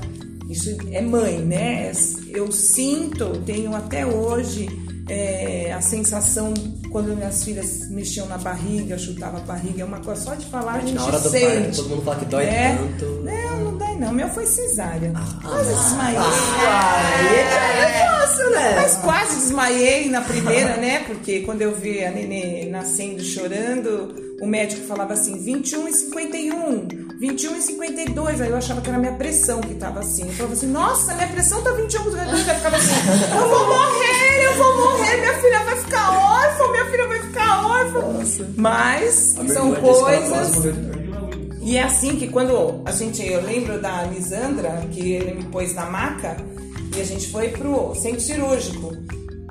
isso 0.48 0.76
é 0.90 1.00
mãe, 1.00 1.38
né? 1.38 1.92
Eu 2.28 2.50
sinto, 2.52 3.40
tenho 3.46 3.74
até 3.74 4.04
hoje 4.04 4.68
é, 5.08 5.72
a 5.72 5.80
sensação 5.80 6.52
quando 6.90 7.14
minhas 7.16 7.44
filhas 7.44 7.88
mexiam 7.90 8.26
na 8.26 8.36
barriga, 8.38 8.98
chutavam 8.98 9.40
a 9.40 9.44
barriga, 9.44 9.82
é 9.82 9.84
uma 9.84 10.00
coisa 10.00 10.20
só 10.20 10.34
de 10.34 10.44
falar, 10.46 10.74
a 10.74 10.80
gente 10.80 10.94
Na 10.94 11.04
hora 11.06 11.18
do 11.18 11.30
sente. 11.30 11.46
parto, 11.62 11.76
todo 11.76 11.88
mundo 11.90 12.02
fala 12.02 12.16
que 12.18 12.24
dói 12.26 12.44
É. 12.44 12.76
tanto. 12.78 13.04
Não, 13.24 13.58
não 13.64 13.78
dói 13.78 13.94
não. 13.96 14.12
Meu 14.12 14.28
foi 14.28 14.46
cesárea. 14.46 15.12
Quase 15.42 15.74
desmaiei. 15.74 16.18
é 16.18 18.06
fácil, 18.10 18.50
né? 18.50 18.72
Mas 18.76 18.96
quase 18.96 19.36
desmaiei 19.36 20.08
na 20.08 20.20
primeira, 20.20 20.76
né? 20.76 21.00
Porque 21.06 21.40
quando 21.40 21.62
eu 21.62 21.74
vi 21.74 22.04
a 22.04 22.10
nenê 22.10 22.66
nascendo 22.66 23.22
chorando, 23.22 24.29
o 24.40 24.46
médico 24.46 24.86
falava 24.86 25.12
assim: 25.12 25.38
21 25.38 25.88
e 25.88 25.92
51, 25.92 26.88
21 27.18 27.56
e 27.56 27.62
52. 27.62 28.40
Aí 28.40 28.48
eu 28.48 28.56
achava 28.56 28.80
que 28.80 28.88
era 28.88 28.98
minha 28.98 29.12
pressão 29.12 29.60
que 29.60 29.74
tava 29.74 30.00
assim. 30.00 30.26
Eu 30.26 30.32
falava 30.32 30.54
assim: 30.54 30.66
nossa, 30.66 31.14
minha 31.14 31.28
pressão 31.28 31.62
tá 31.62 31.72
21 31.72 32.00
e 32.00 32.04
52. 32.04 32.48
Eu 32.48 32.54
ficava 32.54 32.76
assim: 32.76 32.94
eu 33.36 33.48
vou 33.48 33.66
morrer, 33.66 34.44
eu 34.44 34.54
vou 34.56 34.76
morrer, 34.76 35.16
minha 35.18 35.34
filha 35.34 35.64
vai 35.64 35.76
ficar 35.76 36.10
órfã, 36.10 36.72
minha 36.72 36.84
filha 36.86 37.06
vai 37.06 37.20
ficar 37.20 37.66
órfã. 37.66 38.00
Mas 38.56 39.36
A 39.38 39.48
são 39.48 39.74
coisas. 39.74 40.74
E 41.62 41.76
é 41.76 41.82
assim 41.82 42.16
que 42.16 42.26
quando 42.28 42.80
a 42.86 42.90
gente, 42.90 43.24
eu 43.24 43.42
lembro 43.42 43.80
da 43.80 44.04
Lisandra, 44.04 44.82
que 44.90 45.12
ele 45.12 45.34
me 45.34 45.44
pôs 45.44 45.74
na 45.74 45.84
maca 45.84 46.36
e 46.96 47.00
a 47.00 47.04
gente 47.04 47.30
foi 47.30 47.48
pro 47.48 47.94
centro 47.94 48.20
cirúrgico. 48.20 48.96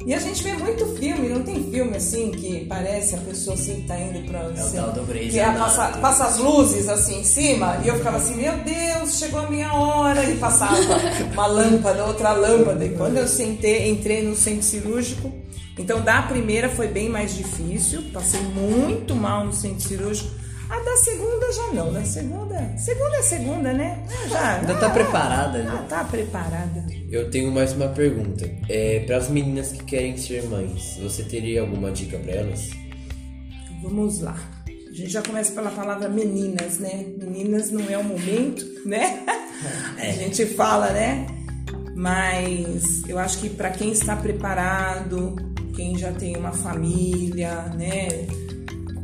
E 0.05 0.13
a 0.13 0.19
gente 0.19 0.41
vê 0.41 0.53
muito 0.53 0.85
filme, 0.97 1.27
não 1.29 1.43
tem 1.43 1.63
filme 1.69 1.97
assim 1.97 2.31
que 2.31 2.65
parece 2.65 3.15
a 3.15 3.17
pessoa 3.19 3.55
assim 3.55 3.81
que 3.81 3.87
tá 3.87 3.99
indo 3.99 4.25
pra. 4.27 4.39
É 4.39 4.63
o 4.63 4.71
tal 4.71 4.91
do 4.91 5.03
Grey's 5.03 5.33
que 5.33 5.39
é, 5.39 5.51
passa, 5.51 5.87
passa 5.99 6.25
as 6.25 6.37
luzes 6.37 6.87
assim 6.87 7.19
em 7.19 7.23
cima 7.23 7.79
e 7.83 7.87
eu 7.87 7.95
ficava 7.95 8.17
assim, 8.17 8.35
meu 8.35 8.53
Deus, 8.59 9.17
chegou 9.19 9.41
a 9.41 9.49
minha 9.49 9.73
hora 9.73 10.23
e 10.23 10.37
passava 10.37 10.75
uma 11.33 11.47
lâmpada, 11.47 12.05
outra 12.05 12.31
lâmpada. 12.31 12.85
E 12.85 12.89
quando 12.89 13.17
eu 13.17 13.27
sentei, 13.27 13.89
entrei 13.89 14.23
no 14.23 14.35
centro 14.35 14.63
cirúrgico, 14.63 15.31
então 15.77 16.01
da 16.01 16.21
primeira 16.21 16.69
foi 16.69 16.87
bem 16.87 17.09
mais 17.09 17.35
difícil, 17.35 18.03
passei 18.13 18.41
muito 18.41 19.15
mal 19.15 19.45
no 19.45 19.53
centro 19.53 19.81
cirúrgico. 19.81 20.29
A 20.69 20.79
da 20.79 20.95
segunda 20.97 21.51
já 21.51 21.67
não, 21.73 21.91
da 21.91 22.03
segunda. 22.05 22.77
Segunda 22.77 23.15
é 23.17 23.21
segunda, 23.23 23.73
né? 23.73 24.03
Ah, 24.07 24.27
Já, 24.27 24.55
Ainda 24.59 24.75
tá 24.75 24.87
ah, 24.87 24.89
preparada, 24.91 25.57
Ah, 25.59 25.63
né? 25.63 25.85
tá 25.89 26.03
preparada. 26.03 26.85
Eu 27.11 27.29
tenho 27.31 27.51
mais 27.51 27.73
uma 27.73 27.87
pergunta. 27.89 28.47
É, 28.69 28.99
para 28.99 29.17
as 29.17 29.29
meninas 29.29 29.71
que 29.71 29.83
querem 29.83 30.15
ser 30.15 30.43
mães, 30.43 30.97
você 31.01 31.23
teria 31.23 31.61
alguma 31.61 31.91
dica 31.91 32.17
para 32.19 32.33
elas? 32.33 32.69
Vamos 33.81 34.19
lá. 34.21 34.37
A 34.67 34.93
gente 34.93 35.09
já 35.09 35.21
começa 35.23 35.53
pela 35.53 35.71
palavra 35.71 36.07
meninas, 36.07 36.77
né? 36.77 37.05
Meninas 37.17 37.71
não 37.71 37.89
é 37.89 37.97
o 37.97 38.03
momento, 38.03 38.63
né? 38.85 39.23
A 39.97 40.11
gente 40.11 40.45
fala, 40.45 40.91
né? 40.91 41.25
Mas 41.95 43.03
eu 43.07 43.17
acho 43.19 43.39
que 43.39 43.49
para 43.49 43.69
quem 43.71 43.91
está 43.91 44.15
preparado, 44.15 45.35
quem 45.75 45.97
já 45.97 46.11
tem 46.11 46.37
uma 46.37 46.51
família, 46.51 47.55
né? 47.77 48.07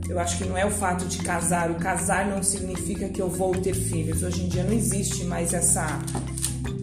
Eu 0.07 0.19
acho 0.19 0.37
que 0.37 0.45
não 0.45 0.57
é 0.57 0.65
o 0.65 0.71
fato 0.71 1.05
de 1.05 1.17
casar. 1.19 1.71
O 1.71 1.75
casar 1.75 2.27
não 2.27 2.41
significa 2.43 3.09
que 3.09 3.21
eu 3.21 3.29
vou 3.29 3.53
ter 3.55 3.73
filhos. 3.73 4.21
Hoje 4.21 4.43
em 4.43 4.47
dia 4.47 4.63
não 4.63 4.73
existe 4.73 5.23
mais 5.25 5.53
essa 5.53 5.99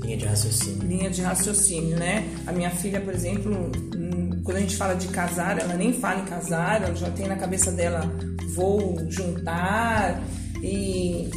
Linha 0.03 0.17
de 0.17 0.27
raciocínio. 0.27 0.89
linha 0.89 1.11
de 1.11 1.23
raciocínio, 1.23 1.97
né? 1.97 2.29
A 2.47 2.53
minha 2.53 2.71
filha, 2.71 3.01
por 3.01 3.15
exemplo, 3.15 3.71
hum, 3.95 4.43
quando 4.43 4.57
a 4.57 4.61
gente 4.61 4.77
fala 4.77 4.95
de 4.95 5.09
casar, 5.09 5.59
ela 5.59 5.75
nem 5.75 5.93
fala 5.93 6.21
em 6.21 6.25
casar, 6.25 6.83
ela 6.83 6.95
já 6.95 7.11
tem 7.11 7.29
na 7.29 7.37
cabeça 7.37 7.71
dela 7.71 8.11
vou 8.55 8.99
juntar 9.09 10.21
e 10.63 11.31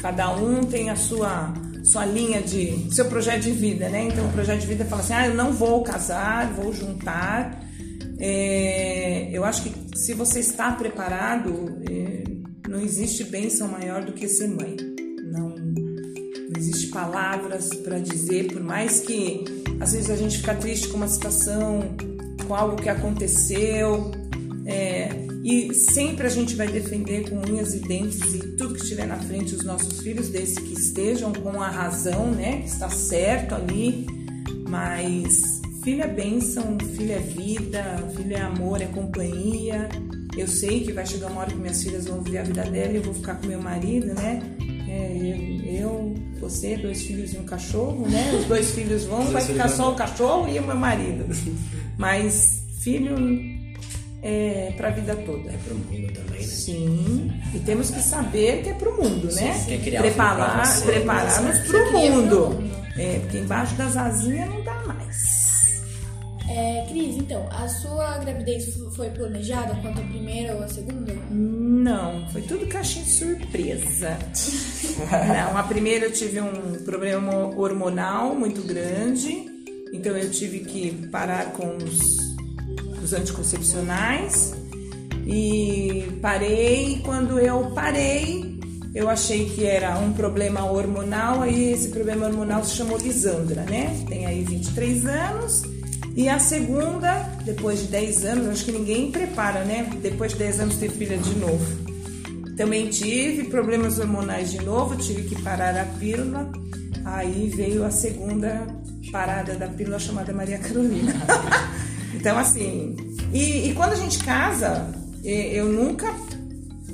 cada 0.00 0.34
um 0.34 0.64
tem 0.64 0.90
a 0.90 0.96
sua 0.96 1.52
sua 1.84 2.04
linha 2.04 2.42
de 2.42 2.92
seu 2.94 3.06
projeto 3.06 3.42
de 3.42 3.52
vida, 3.52 3.88
né? 3.88 4.04
Então 4.04 4.26
o 4.26 4.32
projeto 4.32 4.60
de 4.60 4.66
vida 4.66 4.84
fala 4.84 5.02
assim, 5.02 5.14
ah, 5.14 5.26
eu 5.26 5.34
não 5.34 5.52
vou 5.52 5.82
casar, 5.82 6.52
vou 6.52 6.72
juntar. 6.72 7.58
É, 8.20 9.30
eu 9.32 9.44
acho 9.44 9.62
que 9.62 9.98
se 9.98 10.12
você 10.12 10.40
está 10.40 10.70
preparado, 10.72 11.80
é, 11.90 12.22
não 12.68 12.80
existe 12.80 13.24
bênção 13.24 13.66
maior 13.68 14.04
do 14.04 14.12
que 14.12 14.28
ser 14.28 14.48
mãe. 14.48 14.76
Não, 15.32 15.48
não 15.48 16.52
existe 16.56 16.88
palavras 16.88 17.70
para 17.70 17.98
dizer, 17.98 18.52
por 18.52 18.62
mais 18.62 19.00
que 19.00 19.44
às 19.80 19.92
vezes 19.92 20.10
a 20.10 20.16
gente 20.16 20.38
fica 20.38 20.54
triste 20.54 20.88
com 20.88 20.98
uma 20.98 21.08
situação, 21.08 21.96
com 22.46 22.54
algo 22.54 22.76
que 22.76 22.90
aconteceu, 22.90 24.10
é, 24.66 25.08
e 25.42 25.72
sempre 25.72 26.26
a 26.26 26.30
gente 26.30 26.54
vai 26.54 26.68
defender 26.68 27.30
com 27.30 27.36
unhas 27.50 27.74
e 27.74 27.78
dentes 27.78 28.34
e 28.34 28.38
tudo 28.56 28.74
que 28.74 28.82
estiver 28.82 29.06
na 29.06 29.16
frente 29.16 29.54
os 29.54 29.64
nossos 29.64 30.00
filhos, 30.00 30.28
desde 30.28 30.60
que 30.60 30.74
estejam 30.74 31.32
com 31.32 31.62
a 31.62 31.68
razão, 31.68 32.30
né, 32.30 32.60
que 32.60 32.68
está 32.68 32.90
certo 32.90 33.54
ali, 33.54 34.06
mas 34.68 35.59
filho 35.82 36.02
é 36.02 36.08
bênção, 36.08 36.76
filho 36.96 37.12
é 37.12 37.18
vida, 37.18 37.82
filho 38.16 38.36
é 38.36 38.40
amor, 38.40 38.80
é 38.80 38.86
companhia. 38.86 39.88
Eu 40.36 40.46
sei 40.46 40.80
que 40.80 40.92
vai 40.92 41.06
chegar 41.06 41.28
uma 41.28 41.40
hora 41.40 41.50
que 41.50 41.56
minhas 41.56 41.82
filhas 41.82 42.06
vão 42.06 42.20
viver 42.22 42.38
a 42.38 42.42
vida 42.42 42.62
dela 42.64 42.92
e 42.92 42.96
eu 42.96 43.02
vou 43.02 43.14
ficar 43.14 43.34
com 43.36 43.46
meu 43.46 43.60
marido, 43.60 44.06
né? 44.14 44.42
É, 44.88 45.80
eu, 45.80 46.14
você, 46.40 46.76
dois 46.76 47.02
filhos 47.02 47.32
e 47.34 47.38
um 47.38 47.44
cachorro, 47.44 48.08
né? 48.08 48.32
Os 48.38 48.44
dois 48.46 48.70
filhos 48.70 49.04
vão, 49.04 49.24
vai 49.26 49.42
ficar 49.42 49.68
só 49.68 49.92
o 49.92 49.94
cachorro 49.94 50.48
e 50.48 50.58
o 50.58 50.62
meu 50.62 50.76
marido. 50.76 51.26
Mas 51.98 52.62
filho 52.80 53.16
é 54.22 54.72
pra 54.76 54.90
vida 54.90 55.16
toda. 55.16 55.50
É 55.50 55.56
pro 55.64 55.74
mundo 55.74 56.12
também, 56.12 56.40
né? 56.40 56.46
Sim, 56.46 57.32
e 57.54 57.58
temos 57.60 57.90
que 57.90 58.00
saber 58.00 58.62
que 58.62 58.70
é 58.70 58.74
pro 58.74 58.96
mundo, 59.02 59.26
né? 59.34 59.52
Sim, 59.54 59.76
um 59.76 59.90
pra 59.90 60.00
Preparar, 60.00 60.82
preparar-nos 60.82 61.58
pro 61.60 61.92
mundo. 61.92 62.50
mundo. 62.50 62.70
É, 62.96 63.18
porque 63.20 63.38
embaixo 63.38 63.74
das 63.76 63.96
asinhas 63.96 64.48
não 64.48 64.62
dá 64.62 64.74
mais. 64.86 65.49
É, 66.50 66.84
Cris, 66.88 67.16
então, 67.16 67.48
a 67.52 67.68
sua 67.68 68.18
gravidez 68.18 68.76
foi 68.96 69.08
planejada 69.10 69.72
quanto 69.76 70.00
a 70.00 70.04
primeira 70.04 70.56
ou 70.56 70.64
a 70.64 70.68
segunda? 70.68 71.14
Não, 71.30 72.28
foi 72.30 72.42
tudo 72.42 72.66
caixinha 72.66 73.04
de 73.04 73.10
surpresa. 73.10 74.18
Não, 75.28 75.56
a 75.56 75.62
primeira 75.62 76.06
eu 76.06 76.12
tive 76.12 76.40
um 76.40 76.82
problema 76.84 77.32
hormonal 77.56 78.34
muito 78.34 78.62
grande, 78.62 79.46
então 79.92 80.16
eu 80.16 80.28
tive 80.28 80.60
que 80.60 81.06
parar 81.06 81.52
com 81.52 81.76
os, 81.76 82.16
os 83.00 83.12
anticoncepcionais 83.12 84.52
e 85.24 86.18
parei. 86.20 87.00
Quando 87.04 87.38
eu 87.38 87.70
parei, 87.70 88.58
eu 88.92 89.08
achei 89.08 89.48
que 89.50 89.64
era 89.64 89.96
um 90.00 90.12
problema 90.12 90.64
hormonal, 90.64 91.42
aí 91.42 91.72
esse 91.72 91.90
problema 91.90 92.26
hormonal 92.26 92.64
se 92.64 92.74
chamou 92.74 92.98
Lisandra, 92.98 93.62
né? 93.62 94.04
Tem 94.08 94.26
aí 94.26 94.42
23 94.42 95.06
anos. 95.06 95.79
E 96.16 96.28
a 96.28 96.38
segunda, 96.38 97.20
depois 97.44 97.80
de 97.80 97.86
10 97.86 98.24
anos, 98.24 98.48
acho 98.48 98.64
que 98.64 98.72
ninguém 98.72 99.10
prepara, 99.10 99.64
né? 99.64 99.88
Depois 100.02 100.32
de 100.32 100.38
10 100.38 100.60
anos 100.60 100.76
ter 100.76 100.90
filha 100.90 101.16
de 101.16 101.34
novo. 101.36 101.64
Também 102.56 102.88
tive 102.88 103.44
problemas 103.44 103.98
hormonais 103.98 104.50
de 104.50 104.62
novo, 104.62 104.96
tive 104.96 105.22
que 105.22 105.40
parar 105.42 105.76
a 105.76 105.84
pílula. 105.84 106.50
Aí 107.04 107.50
veio 107.54 107.84
a 107.84 107.90
segunda 107.90 108.66
parada 109.10 109.54
da 109.54 109.68
pílula 109.68 109.98
chamada 109.98 110.32
Maria 110.32 110.58
Carolina. 110.58 111.14
então, 112.14 112.36
assim. 112.36 112.96
E, 113.32 113.70
e 113.70 113.74
quando 113.74 113.92
a 113.92 113.96
gente 113.96 114.18
casa, 114.18 114.92
eu 115.24 115.66
nunca 115.66 116.12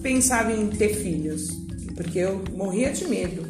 pensava 0.02 0.52
em 0.52 0.68
ter 0.68 0.94
filhos, 0.94 1.48
porque 1.96 2.18
eu 2.18 2.44
morria 2.54 2.92
de 2.92 3.06
medo 3.08 3.45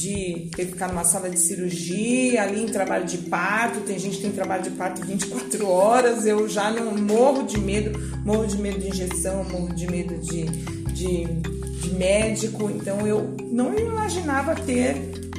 de 0.00 0.48
ter 0.56 0.64
que 0.64 0.72
ficar 0.72 0.88
numa 0.88 1.04
sala 1.04 1.28
de 1.28 1.38
cirurgia, 1.38 2.42
ali 2.42 2.62
em 2.62 2.66
trabalho 2.66 3.04
de 3.04 3.18
parto. 3.18 3.80
Tem 3.80 3.98
gente 3.98 4.16
que 4.16 4.22
tem 4.22 4.32
trabalho 4.32 4.62
de 4.62 4.70
parto 4.70 5.04
24 5.04 5.68
horas. 5.68 6.24
Eu 6.24 6.48
já 6.48 6.70
não 6.70 6.96
morro 6.96 7.42
de 7.42 7.58
medo, 7.58 7.98
morro 8.24 8.46
de 8.46 8.56
medo 8.56 8.78
de 8.78 8.88
injeção, 8.88 9.44
morro 9.44 9.74
de 9.74 9.86
medo 9.90 10.16
de, 10.18 10.44
de, 10.92 11.24
de 11.82 11.94
médico. 11.94 12.70
Então 12.70 13.06
eu 13.06 13.34
não 13.50 13.76
imaginava 13.78 14.54
ter 14.54 14.96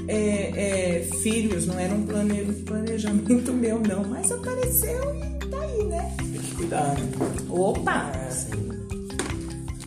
é, 0.08 1.00
é, 1.00 1.08
filhos, 1.24 1.66
não 1.66 1.80
era 1.80 1.94
um 1.94 2.04
plane- 2.06 2.54
planejamento 2.64 3.52
meu, 3.54 3.80
não. 3.80 4.04
Mas 4.04 4.32
apareceu 4.32 5.16
e 5.16 5.46
tá 5.48 5.60
aí, 5.60 5.84
né? 5.86 6.14
Tem 6.18 6.42
que 6.42 6.56
cuidar, 6.56 6.94
né? 7.00 7.10
Opa! 7.50 8.12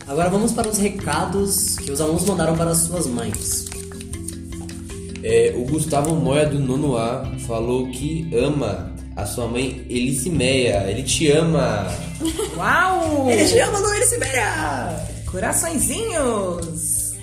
Agora 0.07 0.29
vamos 0.29 0.51
para 0.51 0.67
os 0.67 0.77
recados 0.77 1.77
que 1.77 1.91
os 1.91 1.99
alunos 1.99 2.25
mandaram 2.25 2.55
para 2.55 2.71
as 2.71 2.79
suas 2.79 3.07
mães. 3.07 3.64
É, 5.27 5.51
o 5.55 5.65
Gustavo 5.65 6.15
Moya 6.15 6.45
do 6.45 6.59
nono 6.59 6.95
A 6.95 7.25
falou 7.47 7.89
que 7.89 8.29
ama 8.31 8.93
a 9.15 9.25
sua 9.25 9.47
mãe 9.47 9.83
Elicimeia. 9.89 10.85
Ele 10.87 11.01
te 11.01 11.31
ama. 11.31 11.87
Uau! 12.55 13.27
Ele 13.31 13.43
te 13.43 13.57
ama, 13.57 13.79
não 13.79 13.91
ele 13.95 14.05
se 14.05 14.19
beira! 14.19 15.07
Coraçõezinhos! 15.25 17.13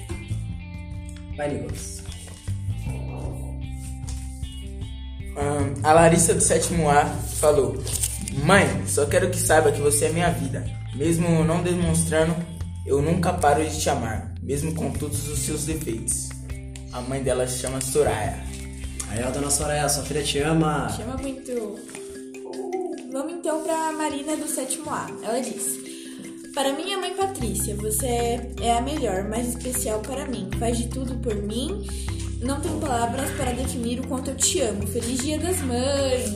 Vai, 1.37 1.55
Nicolas. 1.55 2.03
Ahn, 5.37 5.75
a 5.85 5.93
Larissa 5.93 6.35
do 6.35 6.41
sétimo 6.41 6.91
A 6.91 7.05
falou: 7.05 7.81
Mãe, 8.45 8.67
só 8.89 9.07
quero 9.07 9.31
que 9.31 9.39
saiba 9.39 9.71
que 9.71 9.81
você 9.81 10.07
é 10.07 10.13
minha 10.13 10.31
vida. 10.33 10.65
Mesmo 10.97 11.45
não 11.45 11.63
demonstrando, 11.63 12.35
eu 12.85 13.01
nunca 13.01 13.33
paro 13.33 13.65
de 13.65 13.81
te 13.81 13.89
amar, 13.89 14.35
mesmo 14.43 14.75
com 14.75 14.91
todos 14.91 15.29
os 15.29 15.39
seus 15.39 15.67
defeitos. 15.67 16.32
A 16.93 17.01
mãe 17.01 17.23
dela 17.23 17.47
se 17.47 17.59
chama 17.59 17.81
Soraya. 17.81 18.45
Aí, 19.09 19.23
ó, 19.25 19.31
dona 19.31 19.51
Soraya, 19.51 19.89
sua 19.89 20.03
filha 20.05 20.23
te 20.23 20.39
ama. 20.41 20.89
Chama 20.91 21.17
muito. 21.17 21.79
Vamos 23.11 23.33
então 23.33 23.63
pra 23.63 23.93
Marina 23.93 24.37
do 24.37 24.47
sétimo 24.47 24.91
A. 24.91 25.07
Ela 25.23 25.41
diz: 25.41 25.79
Para 26.55 26.73
minha 26.73 26.99
mãe 26.99 27.15
Patrícia, 27.15 27.75
você 27.77 28.07
é, 28.07 28.53
é 28.61 28.77
a 28.77 28.81
melhor, 28.83 29.25
mais 29.25 29.49
especial 29.49 30.01
para 30.01 30.27
mim. 30.27 30.51
Faz 30.59 30.77
de 30.79 30.89
tudo 30.89 31.15
por 31.17 31.35
mim. 31.35 31.87
Não 32.41 32.61
tenho 32.61 32.79
palavras 32.79 33.31
para 33.33 33.53
definir 33.53 34.01
o 34.01 34.07
quanto 34.09 34.31
eu 34.31 34.37
te 34.37 34.61
amo. 34.61 34.87
Feliz 34.87 35.19
Dia 35.19 35.39
das 35.39 35.61
Mães. 35.63 36.35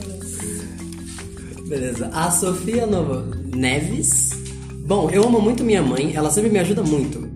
Beleza. 1.67 2.09
A 2.13 2.31
Sofia 2.31 2.87
Nova 2.87 3.25
Neves. 3.53 4.31
Bom, 4.85 5.09
eu 5.09 5.23
amo 5.23 5.41
muito 5.41 5.63
minha 5.63 5.83
mãe, 5.83 6.15
ela 6.15 6.31
sempre 6.31 6.49
me 6.49 6.59
ajuda 6.59 6.81
muito. 6.81 7.26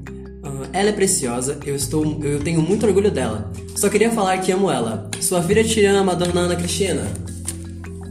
Ah, 0.73 0.77
ela 0.77 0.89
é 0.89 0.93
preciosa, 0.93 1.57
eu 1.65 1.75
estou, 1.75 2.19
eu 2.23 2.39
tenho 2.39 2.61
muito 2.61 2.85
orgulho 2.85 3.11
dela. 3.11 3.51
Só 3.75 3.89
queria 3.89 4.11
falar 4.11 4.37
que 4.39 4.51
amo 4.51 4.71
ela. 4.71 5.09
Sua 5.19 5.41
filha 5.41 5.63
te 5.63 5.83
ama, 5.85 6.15
dona 6.15 6.41
Ana 6.41 6.55
Cristina. 6.55 7.03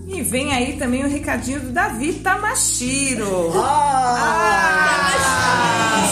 E 0.09 0.23
vem 0.23 0.53
aí 0.53 0.75
também 0.75 1.05
o 1.05 1.09
recadinho 1.09 1.61
do 1.61 1.71
Davi 1.71 2.15
Tamashiro. 2.15 3.53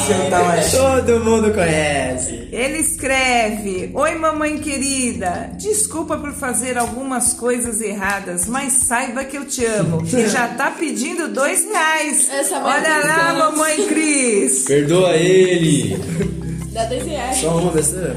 Seu 0.07 0.31
Tamashi. 0.31 0.77
Todo 0.77 1.25
mundo 1.25 1.53
conhece. 1.53 2.49
Ele 2.51 2.79
escreve: 2.79 3.91
Oi, 3.93 4.15
mamãe 4.15 4.59
querida. 4.59 5.51
Desculpa 5.59 6.17
por 6.17 6.33
fazer 6.33 6.79
algumas 6.79 7.35
coisas 7.35 7.81
erradas, 7.81 8.47
mas 8.47 8.73
saiba 8.73 9.25
que 9.25 9.37
eu 9.37 9.45
te 9.45 9.67
amo. 9.67 10.03
E 10.07 10.29
já 10.29 10.49
tá 10.49 10.71
pedindo 10.71 11.29
dois 11.29 11.65
reais. 11.65 12.29
Essa 12.31 12.61
mãe 12.61 12.73
Olha 12.75 12.99
lá, 13.05 13.35
mamãe 13.35 13.87
Cris. 13.89 14.65
Perdoa 14.65 15.15
ele. 15.17 16.38
Dá 16.73 16.85
dois 16.85 17.05
reais. 17.05 17.37
Só 17.39 17.59
uma 17.59 17.73
besteira? 17.73 18.15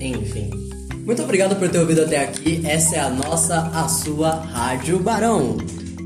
Enfim. 0.00 0.50
Muito 1.04 1.22
obrigado 1.22 1.56
por 1.56 1.68
ter 1.68 1.78
ouvido 1.78 2.02
até 2.02 2.22
aqui. 2.24 2.62
Essa 2.66 2.96
é 2.96 3.00
a 3.00 3.10
nossa, 3.10 3.70
a 3.74 3.88
sua 3.88 4.30
Rádio 4.30 4.98
Barão. 4.98 5.56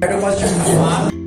Eu 0.01 0.19
posso 0.21 0.39
te? 0.39 1.24